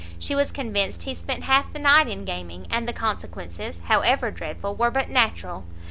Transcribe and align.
She 0.17 0.33
was 0.33 0.51
convinced 0.51 1.03
he 1.03 1.13
spent 1.13 1.43
half 1.43 1.71
the 1.71 1.77
night 1.77 2.07
in 2.07 2.25
gaming, 2.25 2.65
and 2.71 2.87
the 2.87 2.91
consequences, 2.91 3.81
however 3.85 4.31
dreadful, 4.31 4.73
were 4.75 4.89
but 4.89 5.11
natural. 5.11 5.63